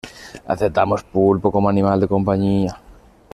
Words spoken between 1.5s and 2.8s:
como animal de compañía